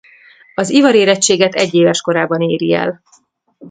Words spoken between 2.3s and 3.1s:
éri el.